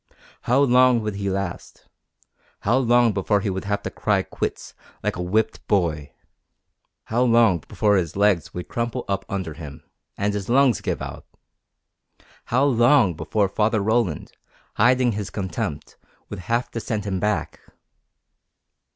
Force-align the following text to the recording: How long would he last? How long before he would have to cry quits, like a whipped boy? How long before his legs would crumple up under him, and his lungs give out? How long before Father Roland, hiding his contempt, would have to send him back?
How 0.49 0.59
long 0.61 1.01
would 1.01 1.13
he 1.17 1.29
last? 1.29 1.85
How 2.61 2.79
long 2.79 3.13
before 3.13 3.41
he 3.41 3.51
would 3.51 3.65
have 3.65 3.83
to 3.83 3.91
cry 3.91 4.23
quits, 4.23 4.73
like 5.03 5.15
a 5.15 5.21
whipped 5.21 5.67
boy? 5.67 6.11
How 7.03 7.21
long 7.21 7.59
before 7.67 7.97
his 7.97 8.15
legs 8.15 8.51
would 8.51 8.67
crumple 8.67 9.05
up 9.07 9.25
under 9.29 9.53
him, 9.53 9.83
and 10.17 10.33
his 10.33 10.49
lungs 10.49 10.81
give 10.81 11.03
out? 11.03 11.27
How 12.45 12.63
long 12.65 13.13
before 13.13 13.47
Father 13.47 13.79
Roland, 13.79 14.31
hiding 14.73 15.11
his 15.11 15.29
contempt, 15.29 15.97
would 16.31 16.39
have 16.39 16.71
to 16.71 16.79
send 16.79 17.05
him 17.05 17.19
back? 17.19 17.59